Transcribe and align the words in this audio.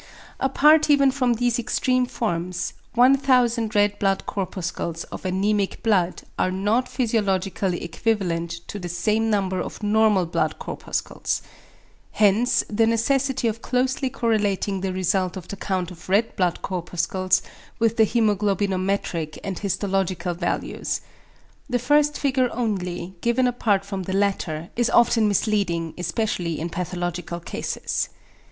Apart 0.39 0.89
even 0.89 1.11
from 1.11 1.35
these 1.35 1.59
extreme 1.59 2.07
forms, 2.07 2.73
1,000 2.95 3.75
=red 3.75 3.99
blood 3.99 4.25
corpuscles 4.25 5.03
of 5.11 5.21
anæmic 5.21 5.83
blood 5.83 6.23
are 6.39 6.49
not 6.49 6.89
physiologically 6.89 7.83
equivalent 7.83 8.49
to 8.67 8.79
the 8.79 8.89
same 8.89 9.29
number 9.29 9.61
of 9.61 9.83
normal 9.83 10.25
blood 10.25 10.57
corpuscles=. 10.57 11.43
Hence 12.13 12.63
the 12.67 12.87
necessity 12.87 13.47
of 13.47 13.61
closely 13.61 14.09
correlating 14.09 14.81
the 14.81 14.91
result 14.91 15.37
of 15.37 15.47
the 15.49 15.55
count 15.55 15.91
of 15.91 16.09
red 16.09 16.35
blood 16.35 16.63
corpuscles 16.63 17.43
with 17.77 17.97
the 17.97 18.05
hæmoglobinometric 18.07 19.37
and 19.43 19.59
histological 19.59 20.33
values. 20.33 21.01
The 21.69 21.77
first 21.77 22.17
figure 22.17 22.49
only, 22.53 23.13
given 23.21 23.45
apart 23.45 23.85
from 23.85 24.01
the 24.01 24.13
latter, 24.13 24.71
is 24.75 24.89
often 24.89 25.27
misleading, 25.27 25.93
especially 25.95 26.59
in 26.59 26.69
pathological 26.71 27.39
cases. 27.39 28.09